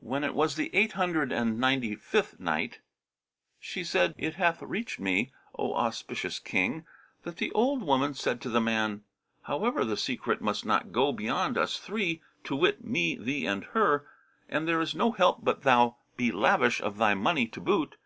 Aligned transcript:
When 0.00 0.24
it 0.24 0.34
was 0.34 0.56
the 0.56 0.68
Eight 0.74 0.92
Hundred 0.92 1.32
and 1.32 1.58
Ninety 1.58 1.94
Fifth 1.96 2.38
Night, 2.38 2.80
She 3.58 3.82
said, 3.82 4.14
It 4.18 4.34
hath 4.34 4.60
reached 4.60 5.00
me, 5.00 5.32
O 5.58 5.72
auspicious 5.74 6.38
King, 6.38 6.84
that 7.22 7.38
the 7.38 7.50
old 7.52 7.82
woman 7.82 8.12
said 8.12 8.42
to 8.42 8.50
the 8.50 8.60
man, 8.60 9.04
"However 9.44 9.86
the 9.86 9.96
secret 9.96 10.42
must 10.42 10.66
not 10.66 10.92
go 10.92 11.14
beyond 11.14 11.56
us 11.56 11.78
three, 11.78 12.20
to 12.44 12.54
wit 12.56 12.84
me, 12.84 13.16
thee 13.16 13.46
and 13.46 13.64
her; 13.72 14.06
and 14.50 14.68
there 14.68 14.82
is 14.82 14.94
no 14.94 15.12
help 15.12 15.42
but 15.42 15.62
thou 15.62 15.96
be 16.18 16.30
lavish 16.30 16.82
of 16.82 16.98
thy 16.98 17.14
money 17.14 17.46
to 17.48 17.60
boot." 17.62 17.96